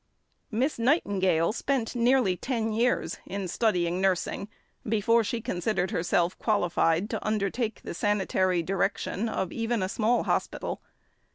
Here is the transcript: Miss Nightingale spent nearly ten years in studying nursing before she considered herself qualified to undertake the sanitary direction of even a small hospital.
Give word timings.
Miss 0.49 0.79
Nightingale 0.79 1.53
spent 1.53 1.93
nearly 1.95 2.35
ten 2.35 2.73
years 2.73 3.19
in 3.27 3.47
studying 3.47 4.01
nursing 4.01 4.47
before 4.83 5.23
she 5.23 5.41
considered 5.41 5.91
herself 5.91 6.35
qualified 6.39 7.07
to 7.11 7.23
undertake 7.23 7.81
the 7.83 7.93
sanitary 7.93 8.63
direction 8.63 9.29
of 9.29 9.51
even 9.51 9.83
a 9.83 9.87
small 9.87 10.23
hospital. 10.23 10.81